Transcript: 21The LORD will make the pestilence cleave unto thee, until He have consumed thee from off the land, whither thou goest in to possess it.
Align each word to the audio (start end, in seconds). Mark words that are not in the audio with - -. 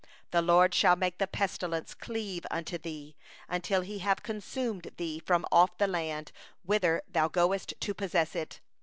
21The 0.31 0.47
LORD 0.47 0.75
will 0.83 0.95
make 0.95 1.19
the 1.19 1.27
pestilence 1.27 1.93
cleave 1.93 2.43
unto 2.49 2.79
thee, 2.79 3.15
until 3.47 3.81
He 3.81 3.99
have 3.99 4.23
consumed 4.23 4.89
thee 4.97 5.19
from 5.23 5.45
off 5.51 5.77
the 5.77 5.85
land, 5.85 6.31
whither 6.63 7.03
thou 7.07 7.27
goest 7.27 7.73
in 7.73 7.79
to 7.81 7.93
possess 7.93 8.35
it. 8.35 8.61